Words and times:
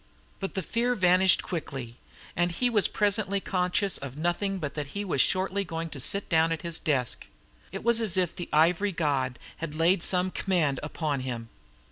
But 0.39 0.55
the 0.55 0.63
fear 0.63 0.95
vanished 0.95 1.43
quickly; 1.43 1.97
and 2.35 2.51
he 2.51 2.71
was 2.71 2.87
presently 2.87 3.39
conscious 3.39 3.99
of 3.99 4.17
nothing 4.17 4.57
but 4.57 4.73
that 4.73 4.87
he 4.97 5.05
was 5.05 5.21
shortly 5.21 5.63
going 5.63 5.91
to 5.91 5.99
sit 5.99 6.27
down 6.27 6.51
at 6.51 6.63
his 6.63 6.79
desk. 6.79 7.27
It 7.71 7.83
was 7.83 8.01
as 8.01 8.17
if 8.17 8.35
the 8.35 8.49
ivory 8.51 8.93
god 8.93 9.37
had 9.57 9.75
laid 9.75 10.01
some 10.01 10.31
command 10.31 10.79
upon 10.81 11.19
him. 11.19 11.49